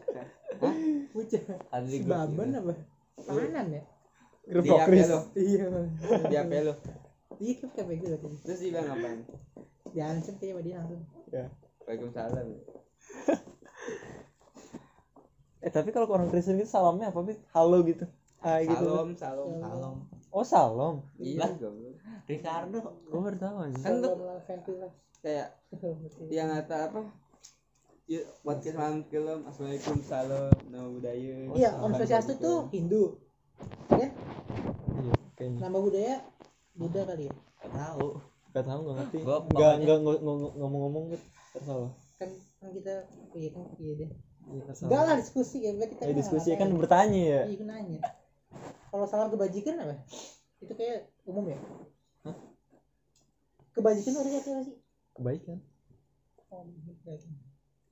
Hah? 0.59 0.75
bocah 1.15 1.43
si 1.87 2.03
baban 2.03 2.51
apa? 2.51 2.73
Kanan 3.23 3.67
ya? 3.71 3.81
Grup 4.43 4.67
lo 4.67 4.75
iya. 5.39 5.71
Di 6.27 6.35
HP 6.35 6.53
lo 6.67 6.75
iya 7.39 7.63
kayak 7.63 7.87
begitu 7.87 8.19
tadi. 8.19 8.37
Terus 8.43 8.59
dia 8.59 8.69
bilang 8.75 8.91
apaan 8.91 9.19
diancam 9.95 10.35
kayak 10.35 10.51
sama 10.51 10.61
dia 10.67 10.75
langsung. 10.83 11.01
Ya. 11.31 11.45
Waalaikumsalam. 11.87 12.47
Eh 15.61 15.69
tapi 15.69 15.93
kalau 15.93 16.09
ke 16.09 16.13
orang 16.17 16.33
Kristen 16.33 16.57
gitu 16.57 16.73
salamnya 16.73 17.13
apa 17.13 17.21
sih 17.21 17.37
halo 17.53 17.85
gitu. 17.85 18.09
Hai 18.41 18.65
gitu. 18.65 18.81
Salam 18.81 19.13
salam. 19.13 19.61
Salam. 19.61 19.95
oh 20.33 20.41
salam? 20.41 20.95
Iya 21.21 21.53
goblok. 21.53 22.01
Ricardo 22.25 22.81
gue 22.81 23.19
baru 23.21 23.37
tahu 23.37 23.55
aja 23.69 23.77
Kan 23.77 24.01
ventilas 24.49 24.93
kayak 25.21 25.47
yang 26.33 26.49
kata 26.51 26.89
apa? 26.91 27.01
Ya 28.09 28.21
podcast 28.43 28.75
malam 28.75 29.05
film 29.07 29.39
assalamualaikum 29.47 29.97
salam 30.03 30.51
nama 30.67 30.87
budaya. 30.89 31.35
Iya 31.55 31.69
om 31.79 31.93
swastiastu 31.95 32.33
tuh 32.41 32.67
Hindu. 32.73 33.15
Ya? 33.93 34.09
Iya 34.99 35.13
kayaknya. 35.37 35.59
Nama 35.63 35.77
budaya 35.77 36.15
Buddha 36.75 37.01
kali 37.05 37.29
ya? 37.29 37.33
Gak 37.61 37.71
tahu. 37.71 38.07
Gak 38.51 38.65
tahu 38.67 38.79
gak 38.83 38.95
ngerti. 38.99 39.17
Gua 39.23 39.37
nggak 39.47 39.73
nggak 39.79 39.97
ngo- 40.01 40.21
ngo- 40.21 40.53
ngomong-ngomong 40.59 41.03
gitu 41.15 41.25
tersalah 41.51 41.91
kan 42.15 42.29
kan 42.61 42.69
kita 42.69 42.93
iya 43.33 43.49
kan 43.49 43.63
iya 43.81 43.93
deh. 43.97 44.09
Iya, 44.51 44.61
enggak 44.67 45.01
lah 45.05 45.15
diskusi 45.17 45.57
ya 45.61 45.71
kita 45.73 46.01
Eh, 46.01 46.11
nggak 46.11 46.17
diskusi 46.17 46.49
kan 46.53 46.69
bertanya 46.73 47.21
ya. 47.21 47.41
Iya 47.47 47.55
kan 47.61 47.67
nanya. 47.69 47.99
Kalau 48.91 49.05
salam 49.07 49.29
kebajikan 49.29 49.77
apa? 49.79 49.95
Itu 50.59 50.73
kayak 50.75 51.09
umum 51.23 51.47
ya? 51.47 51.57
Hah? 52.25 52.35
kebajikan 53.71 54.19
ada 54.19 54.27
nggak 54.27 54.43
sih 54.67 54.75
kebaikan. 55.21 55.59
Oh, 56.51 56.65
baik. 57.05 57.21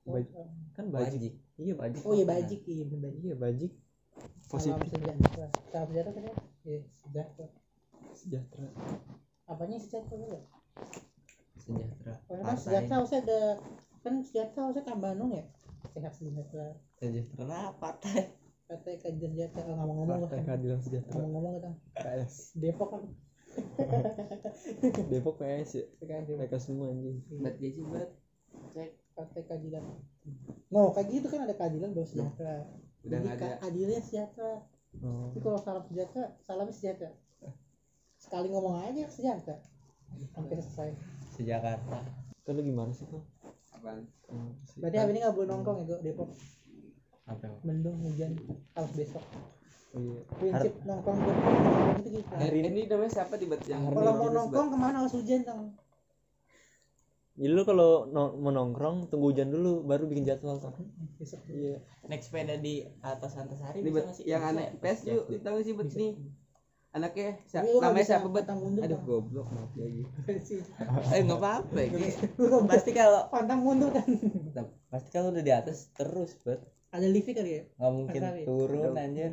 Baik. 0.04 0.28
kan 0.74 0.84
bajik. 0.90 1.20
Bajik. 1.20 1.34
iya 1.60 1.74
bajik 1.76 2.02
oh 2.02 2.12
iya 2.18 2.26
bajik 2.26 2.60
iya 2.66 2.84
bener. 2.84 3.10
Bajik 3.14 3.22
iya 3.22 3.36
bajik. 3.38 3.72
Salam 4.50 4.50
positif 4.50 4.90
sejahtera. 4.90 5.46
Salam 5.70 5.86
sejahtera 5.86 6.10
kan 6.10 6.22
ya? 6.26 6.34
Iya, 6.66 6.80
sejahtera. 6.98 7.48
Sejahtera. 8.18 8.68
Apanya 9.46 9.78
sejahtera 9.78 10.18
enggak 10.18 10.44
sejahtera. 11.70 12.14
Oh 12.26 12.42
Partai. 12.42 12.58
sejahtera 12.58 12.94
harusnya 12.98 13.20
ada 13.22 13.40
kan 14.00 14.14
sejahtera 14.24 14.60
harusnya 14.66 14.84
kan 14.88 14.98
Bandung 14.98 15.30
ya? 15.36 15.44
Sehat 15.94 16.12
sejahtera. 16.16 16.66
Sejahtera 16.98 17.60
partai. 17.78 18.20
Partai 18.66 18.94
kajian 19.02 19.30
sejahtera. 19.36 19.70
Oh, 19.70 19.74
ngomong-ngomong 19.78 20.18
partai 20.26 20.38
kan 20.42 20.46
keadilan 20.56 20.80
sejahtera. 20.82 21.14
Ngomong-ngomong 21.20 21.54
kan 21.62 21.72
PS 21.94 22.34
Depok 22.58 22.88
kan 22.90 23.02
Depok 25.10 25.36
PS 25.40 25.70
ya 25.76 25.84
Depok 25.98 26.36
mereka 26.38 26.56
semua 26.62 26.90
anjing. 26.92 27.18
Bat 27.40 27.56
sih 27.58 27.84
bat 27.86 28.10
cek 28.74 28.90
partai 29.14 29.42
keadilan. 29.46 29.84
No 30.70 30.94
kayak 30.94 31.08
gitu 31.10 31.26
kan 31.28 31.46
ada 31.46 31.54
keadilan 31.54 31.90
baru 31.92 32.06
sejahtera. 32.06 32.66
Udah 33.02 33.18
jadi 33.18 33.26
nggak 33.26 33.36
ada. 33.36 33.56
keadilannya 33.64 34.02
sejahtera. 34.02 34.54
Oh. 35.06 35.30
tapi 35.30 35.38
kalau 35.38 35.58
salam 35.62 35.84
sejahtera 35.86 36.26
salamnya 36.42 36.74
sejahtera. 36.74 37.10
Sekali 38.20 38.46
ngomong 38.52 38.84
aja 38.84 39.06
sejahtera. 39.10 39.56
Sampai 40.34 40.58
selesai. 40.58 40.90
Sejakarta. 41.34 41.98
Itu 42.42 42.50
lu 42.54 42.62
gimana 42.66 42.90
sih 42.90 43.06
tuh 43.06 43.22
apaan? 43.80 44.04
Hmm, 44.28 44.52
berarti 44.76 44.96
hari 45.00 45.10
ini 45.16 45.18
nggak 45.24 45.34
boleh 45.34 45.48
nongkrong 45.48 45.78
ya 45.88 45.96
Depok. 46.04 46.30
Apa? 47.24 47.48
Mendung 47.64 47.96
hujan. 48.04 48.36
Harus 48.76 48.92
besok 48.92 49.24
iya. 49.90 50.20
prinsip 50.38 50.72
nongkrong 50.84 51.18
buat 51.18 51.36
nongkrong 51.36 51.98
itu 52.00 52.08
gitu 52.14 52.32
hari 52.34 52.58
ini 52.62 52.80
namanya 52.86 53.10
siapa 53.10 53.34
di 53.34 53.46
bat 53.50 53.62
yang 53.66 53.82
kalau 53.90 54.12
mau 54.14 54.28
nongkrong 54.30 54.68
ke 54.70 54.76
mana? 54.78 54.96
Harus 55.02 55.14
hujan 55.18 55.42
tang. 55.42 55.74
Jadi 57.40 57.56
lu 57.56 57.62
kalau 57.64 58.04
no- 58.04 58.36
mau 58.36 58.52
nongkrong 58.52 59.08
tunggu 59.08 59.32
hujan 59.32 59.48
dulu 59.48 59.80
baru 59.88 60.04
bikin 60.04 60.28
jadwal 60.28 60.60
tuh 60.60 60.76
besok. 61.16 61.40
Iya. 61.48 61.80
Naik 62.04 62.20
sepeda 62.20 62.60
di 62.60 62.84
atas 63.00 63.32
Antasari 63.40 63.80
Ini 63.80 63.88
bisa 63.88 63.96
bat 63.96 64.04
nggak 64.04 64.16
sih? 64.20 64.24
yang 64.28 64.42
aneh 64.44 64.66
ya? 64.68 64.76
pes 64.76 64.98
yuk 65.08 65.24
tahu 65.40 65.58
sih 65.64 65.72
bat 65.72 65.88
nih. 65.88 66.12
Anaknya 66.90 67.28
si- 67.46 67.54
Tapi 67.54 67.70
lu 67.70 67.78
nggak 67.80 67.92
namanya 67.94 68.06
siapa 68.06 68.28
mundur, 68.58 68.82
aduh 68.82 69.00
goblok 69.06 69.46
maaf 69.54 69.72
lagi 69.80 70.02
eh 71.14 71.20
nggak 71.22 71.38
apa-apa 71.38 71.80
bisa 71.86 72.58
pasti 72.66 72.90
kalau 72.90 73.30
pantang 73.30 73.62
mundur 73.62 73.88
kan 73.94 74.04
pasti 74.90 75.08
kalau 75.14 75.30
udah 75.30 75.44
di 75.46 75.52
atas 75.54 75.86
terus 75.94 76.34
bet 76.42 76.60
ada 76.90 77.06
lift 77.06 77.30
kali 77.30 77.50
ya? 77.50 77.62
Nggak 77.78 77.92
mungkin. 77.94 78.20
Antasari. 78.20 78.42
turun 78.46 78.98
anjir. 78.98 79.30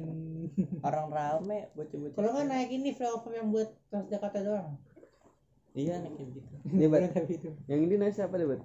orang 0.85 1.07
rame 1.09 1.59
bocah-bocah 1.73 2.15
kalau 2.15 2.29
nggak 2.37 2.47
naik 2.47 2.69
ini 2.71 2.89
flyover 2.93 3.33
yang 3.33 3.47
buat 3.49 3.69
Transjakarta 3.89 4.39
doang. 4.45 4.77
Iya. 5.73 6.01
Naik 6.01 6.13
kayak 6.17 6.29
gitu. 6.37 6.49
Kayak 6.77 7.25
gitu. 7.29 7.49
Yang 7.65 7.79
ini 7.81 7.93
namanya 7.97 8.13
siapa 8.13 8.35
deh 8.37 8.47
bat 8.47 8.61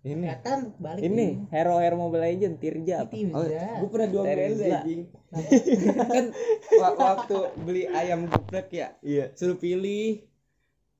ini. 0.00 0.24
Kelihatan 0.24 0.58
balik 0.80 1.02
ini 1.04 1.44
hero 1.52 1.76
hero 1.76 1.96
mobile 2.00 2.24
legend 2.24 2.56
tirja 2.56 3.04
oh 3.04 3.44
gue 3.44 3.88
pernah 3.92 4.08
diomelin 4.08 4.56
Teresa. 4.56 4.80
anjing. 4.80 5.02
Kan 6.16 6.26
wa- 6.80 6.96
waktu 6.96 7.36
beli 7.68 7.84
ayam 7.84 8.24
geprek 8.24 8.68
ya 8.72 8.88
iya. 9.04 9.28
suruh 9.36 9.60
pilih 9.60 10.24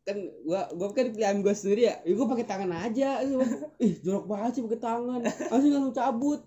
kan 0.00 0.16
gua 0.48 0.66
gua 0.74 0.88
kan 0.96 1.12
pilih 1.12 1.26
ayam 1.26 1.44
gua 1.44 1.54
sendiri 1.54 1.86
ya, 1.86 1.94
ya 2.02 2.12
gua 2.16 2.26
pakai 2.32 2.46
tangan 2.48 2.70
aja. 2.72 3.20
Ih 3.78 3.94
jorok 4.00 4.24
banget 4.26 4.50
sih 4.58 4.62
pakai 4.64 4.80
tangan. 4.80 5.20
Langsung 5.24 5.70
langsung 5.70 5.94
cabut. 5.94 6.40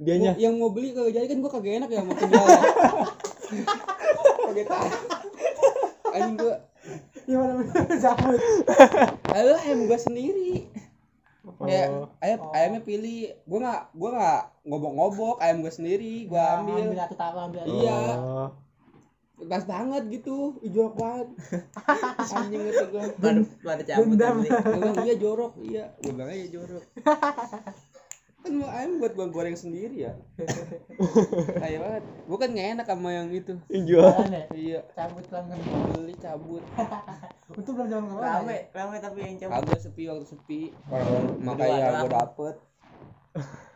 Dianya? 0.00 0.32
Yang 0.40 0.54
mau 0.56 0.70
beli 0.72 0.96
kagak 0.96 1.12
jadi 1.14 1.26
kan 1.30 1.38
gua 1.44 1.52
kagak 1.52 1.74
enak 1.80 1.90
ya 1.92 2.02
mau 2.02 2.16
tinggal 2.16 2.44
pakai 4.50 4.64
tangan. 4.66 5.02
Anjing 6.10 6.36
gua. 6.40 6.56
Gimana 7.28 7.52
bener 7.62 7.98
cabut. 8.00 8.40
Ayo 9.32 9.52
ayam 9.60 9.80
gua 9.86 9.98
sendiri. 10.00 10.66
Ya 11.64 11.88
oh. 11.88 12.08
ayam 12.20 12.38
Oh. 12.42 12.52
ayamnya 12.56 12.80
pilih. 12.82 13.38
Gua 13.46 13.58
nggak 13.62 13.82
gua 13.94 14.10
nggak 14.18 14.42
ngobok-ngobok 14.66 15.36
ayam 15.40 15.62
gua 15.62 15.72
sendiri 15.72 16.26
gua 16.26 16.58
ambil. 16.58 16.90
satu 16.96 17.14
taruh 17.14 17.42
ambil 17.46 17.60
satu. 17.62 17.70
Iya. 17.80 18.00
Oh. 18.18 18.48
Pas 19.48 19.64
banget 19.64 20.02
gitu 20.20 20.60
jorok 20.60 20.94
banget 21.00 21.28
anjing 22.36 22.62
itu 22.68 22.84
gua. 22.92 23.02
Pada 23.16 23.40
pada 23.64 23.82
cabut 23.84 24.16
bilang 24.18 24.96
iya 25.04 25.14
jorok. 25.16 25.52
Iya. 25.60 25.84
Gua 26.04 26.12
bilang 26.12 26.30
iya 26.32 26.48
jorok. 26.52 26.84
Kan 28.40 28.56
mau 28.56 28.72
ayam 28.72 28.96
buat 28.96 29.12
gua 29.12 29.28
goreng 29.28 29.52
sendiri 29.52 30.08
ya. 30.08 30.16
Kayak 31.60 31.78
banget. 31.84 32.04
Gua 32.24 32.38
kan 32.40 32.48
nggak 32.56 32.68
enak 32.72 32.86
sama 32.88 33.08
yang 33.12 33.28
itu. 33.36 33.52
Yang 33.68 33.84
jual. 33.84 34.08
Ya? 34.32 34.44
Iya. 34.56 34.80
Cabut 34.96 35.24
pelanggan 35.28 35.60
beli 35.92 36.16
cabut. 36.16 36.64
Itu 37.52 37.70
belum 37.76 37.86
jalan 37.92 38.04
ke 38.08 38.14
mana 38.16 38.40
rame 38.40 38.58
rame 38.72 38.96
tapi 39.04 39.18
yang 39.28 39.36
coba 39.44 39.60
agak 39.60 39.80
sepi 39.84 40.08
waktu 40.08 40.24
sepi. 40.24 40.60
Kalau 40.88 41.36
makanya 41.36 42.00
gua 42.00 42.10
dapet. 42.24 42.54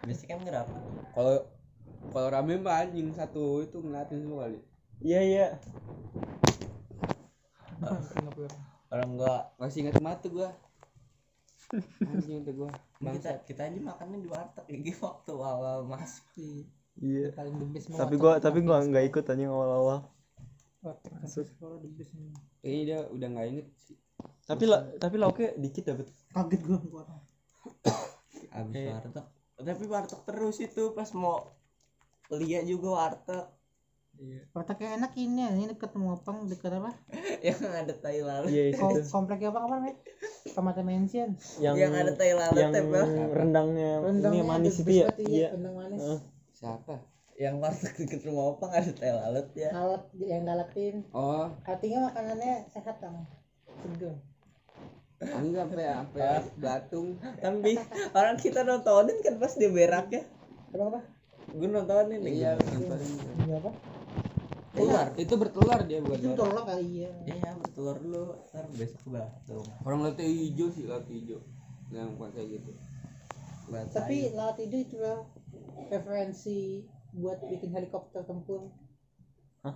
Biasanya 0.09 0.29
kan 0.33 0.39
nggak 0.41 0.57
dapet. 0.65 0.81
Kalau 1.13 1.35
kalau 2.09 2.29
rame 2.33 2.53
mah 2.61 2.89
anjing 2.89 3.13
satu 3.13 3.65
itu 3.65 3.85
ngeliatin 3.85 4.25
semua 4.25 4.49
kali 4.49 4.61
Iya 5.01 5.21
iya. 5.25 5.47
orang 8.95 9.11
gua 9.19 9.51
masih 9.59 9.87
ingat 9.87 9.99
mati 9.99 10.31
gua. 10.31 10.55
Anjing 12.07 12.47
itu 12.47 12.53
gua. 12.55 12.71
Kita 12.71 13.03
bangsat. 13.03 13.39
kita 13.49 13.63
aja 13.67 13.81
makannya 13.83 14.19
di 14.23 14.29
warteg 14.31 14.65
ya 14.71 14.79
gitu 14.81 15.01
waktu 15.03 15.33
awal 15.35 15.89
masuk. 15.89 16.25
Sih 16.37 16.63
Iya. 17.03 17.35
paling 17.35 17.75
Tapi 17.75 18.15
gua 18.15 18.39
tapi 18.39 18.59
gua 18.63 18.79
nggak 18.87 19.05
ikut 19.11 19.25
anjing 19.27 19.51
awal-awal. 19.51 20.07
masuk. 20.85 21.49
best 21.97 22.13
nih. 22.13 22.37
kayaknya 22.61 22.83
dia 22.85 22.99
udah 23.11 23.29
nggak 23.35 23.47
inget 23.51 23.67
sih. 23.83 23.97
Tapi 24.45 24.65
lah 24.69 24.81
tapi 25.01 25.17
lauknya 25.19 25.57
dikit 25.59 25.91
dapet. 25.91 26.07
kaget 26.31 26.61
gua 26.63 26.79
gua 26.87 27.05
abis 28.55 28.83
warteg. 28.87 29.27
Tapi 29.59 29.85
warteg 29.91 30.21
terus 30.23 30.57
itu 30.63 30.83
pas 30.95 31.11
mau 31.19 31.51
lihat 32.31 32.65
juga 32.71 32.89
warteg 32.95 33.45
Wartegnya 34.51 34.97
enak 34.97 35.13
ini 35.15 35.41
ya, 35.41 35.51
ini 35.51 35.65
deket 35.67 35.93
Mopang, 35.95 36.47
deket 36.47 36.71
apa? 36.73 36.95
yang 37.45 37.59
ada 37.61 37.93
tai 37.93 38.19
lalat 38.19 38.47
Iya 38.47 38.73
Kom 38.75 38.91
itu. 38.93 39.01
kompleknya 39.07 39.49
apa 39.51 39.61
kemarin 39.61 39.85
ya? 39.85 39.95
Kamata 40.51 40.81
Mansion. 40.81 41.31
Yang 41.59 41.75
yang 41.77 41.93
ada 41.93 42.13
tai 42.13 42.33
lalat 42.33 42.55
yang 42.57 42.73
ya 42.73 42.83
bang 42.85 43.11
rendangnya 43.29 43.91
ini 43.93 44.05
Rendangnya 44.07 44.45
manis 44.45 44.75
itu 44.77 44.91
ya. 44.93 45.07
banget, 45.07 45.17
Iya. 45.27 45.49
rendang 45.53 45.75
manis. 45.75 46.01
Heeh. 46.01 46.21
siapa 46.55 46.95
yang 47.35 47.59
warteg 47.59 47.99
deket 47.99 48.23
rumah 48.23 48.45
opang 48.49 48.71
ada 48.71 48.87
tai 48.89 49.11
lalat 49.11 49.51
ya 49.53 49.69
Lalat 49.69 50.07
yang 50.15 50.43
galatin. 50.43 51.03
oh 51.11 51.51
Artinya 51.63 52.07
makanannya 52.07 52.55
sehat 52.69 52.97
dong. 52.99 53.27
Seger. 53.77 54.15
enggak 55.25 55.67
sampai 55.67 55.85
sampai 55.85 56.23
belatung 56.55 57.09
tapi 57.37 57.73
orang 58.19 58.37
kita 58.37 58.61
nontonin 58.61 59.17
kan 59.19 59.35
pas 59.37 59.53
dia 59.53 59.67
berak 59.69 60.07
ya 60.11 60.23
Apa 60.71 60.85
apa? 60.89 61.01
gue 61.51 61.67
nontonin 61.67 62.21
nih 62.21 62.33
iya 62.37 62.51
nontonin. 62.55 63.11
Ini 63.41 63.53
keluar 64.75 65.07
itu 65.15 65.35
bertelur 65.35 65.81
dia 65.83 65.99
bukan 65.99 66.19
Itu 66.19 66.31
tolong 66.35 66.67
kali 66.67 66.87
ya. 67.01 67.11
iya 67.25 67.51
bertelur 67.55 67.97
dulu 67.97 68.23
ntar 68.45 68.67
besok 68.75 69.03
batuk 69.09 69.65
orang 69.81 70.01
latih 70.03 70.27
hijau 70.27 70.69
sih 70.69 70.85
latih 70.85 71.15
hijau 71.17 71.41
yang 71.89 72.15
bukan 72.15 72.31
kayak 72.33 72.49
gitu 72.53 72.73
Buat 73.65 73.89
Tapi 73.89 74.29
lalat 74.31 74.59
itu 74.61 74.77
itu 74.79 74.97
lah 74.99 75.25
referensi 75.89 76.85
buat 77.15 77.41
bikin 77.41 77.73
helikopter 77.73 78.21
tempur. 78.21 78.69
Hah? 79.63 79.73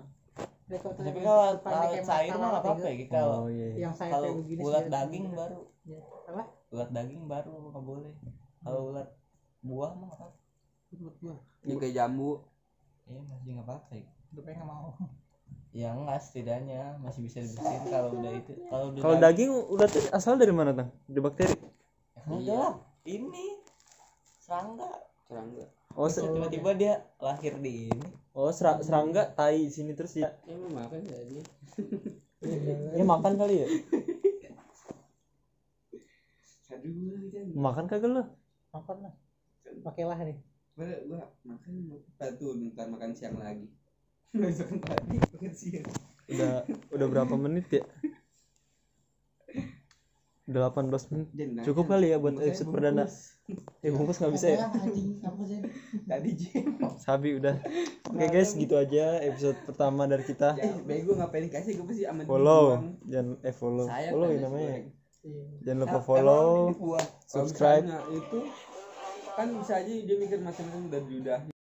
Helikopter 0.67 1.09
tapi 1.09 1.25
kalau 1.25 1.57
kayak 1.57 2.05
cair 2.05 2.28
mah 2.28 2.37
nggak 2.37 2.52
lalat 2.52 2.62
apa-apa 2.69 2.85
itu. 2.85 3.00
ya 3.00 3.07
kalau 3.09 3.33
Oh 3.33 3.49
iya. 3.49 3.67
iya. 3.67 3.76
Yang 3.81 3.95
saya 3.97 4.11
kalau 4.12 4.25
kayak 4.26 4.38
begini 4.38 4.61
ulat 4.61 4.85
daging 4.87 5.25
baru 5.33 5.61
Ya. 5.87 6.00
Apa? 6.28 6.43
ulat 6.69 6.90
daging 6.93 7.23
baru 7.25 7.52
nggak 7.64 7.81
boleh 7.83 8.12
kalau 8.61 8.81
ulat 8.93 9.09
buah 9.62 9.93
mah 9.95 10.11
apa 10.12 10.26
Buat 10.90 11.17
gua. 11.19 11.35
yang 11.64 11.78
kayak 11.78 11.95
jambu 11.95 12.31
iya 13.07 13.21
masih 13.23 13.50
nggak 13.55 13.64
apa-apa 13.64 13.93
ya 14.28 14.35
Gue 14.35 14.42
pengen 14.44 14.61
nggak 14.61 14.68
mau. 14.68 14.92
ya 15.70 15.88
enggak 15.92 16.18
setidaknya 16.18 16.97
masih 16.99 17.20
bisa 17.23 17.38
dibersihin 17.40 17.82
kalau 17.87 18.11
udah 18.14 18.32
itu 18.35 18.52
kalau 18.68 18.85
udah 18.90 19.00
Kalau 19.00 19.16
daging 19.18 19.50
udah 19.68 19.87
tuh 19.87 20.02
asal 20.11 20.35
dari 20.35 20.50
mana 20.50 20.73
tang? 20.73 20.88
Dari 21.04 21.20
bakteri. 21.20 21.54
enggak 22.26 22.56
lah 22.56 22.75
ini 23.04 23.47
serangga 24.38 24.88
serangga 25.25 25.64
Oh, 25.92 26.06
tiba-tiba 26.06 26.70
dia 26.73 26.92
lahir 27.18 27.58
di 27.58 27.90
ini 27.90 28.08
oh 28.30 28.49
ser- 28.49 28.78
serangga 28.80 29.26
tai 29.28 29.66
di 29.66 29.73
sini 29.73 29.92
terus 29.92 30.14
ya. 30.14 30.30
ya 30.47 30.54
mau 30.54 30.70
makan 30.78 31.00
tadi 31.02 31.37
Ya 32.94 33.04
makan 33.04 33.32
kali 33.35 33.54
ya. 33.56 33.68
kan 36.64 36.80
Makan 37.50 37.85
kagak 37.88 38.11
lu? 38.11 38.23
Makan 38.70 38.97
lah. 39.02 39.14
Pakailah 39.82 40.18
nih. 40.23 40.38
gua 40.78 40.87
gua 41.11 41.23
makan 41.42 41.75
tuh 42.38 42.54
ntar 42.70 42.87
makan 42.87 43.11
siang 43.11 43.35
lagi 43.35 43.66
Udah 46.28 46.68
udah 46.92 47.06
berapa 47.08 47.35
menit 47.40 47.66
ya? 47.73 47.85
Udah 50.48 50.72
18 50.72 51.12
menit. 51.12 51.29
Nanya. 51.33 51.62
Cukup 51.64 51.92
kali 51.92 52.12
ya 52.12 52.16
buat 52.20 52.37
episode 52.40 52.72
perdana. 52.72 53.05
Ya 53.81 53.88
bungkus 53.92 54.20
nggak 54.20 54.33
bisa 54.37 54.46
ya. 54.53 54.59
Tadi 56.09 56.37
Sabi 57.00 57.40
udah. 57.40 57.57
Oke 58.12 58.26
guys, 58.29 58.53
gitu 58.53 58.76
aja 58.76 59.20
episode 59.24 59.57
pertama 59.64 60.05
dari 60.05 60.24
kita. 60.24 60.57
eh 60.61 60.72
bego 60.85 61.16
ngapain 61.16 61.48
dikasih 61.48 61.81
gue 61.81 61.87
pasti 61.88 62.05
aman 62.05 62.24
Follow, 62.29 62.64
jangan 63.09 63.40
eh 63.44 63.55
follow. 63.57 63.87
Follow 63.88 64.29
ya 64.29 64.40
namanya. 64.44 64.72
Iya. 65.24 65.44
Jangan 65.64 65.79
lupa 65.85 66.00
follow, 66.05 66.48
subscribe. 67.29 67.85
itu 68.12 68.38
kan 69.37 69.48
bisa 69.55 69.79
aja 69.79 69.92
dia 69.92 70.16
mikir 70.18 70.42
macam-macam 70.42 70.81
udah 70.90 71.00
udah 71.00 71.38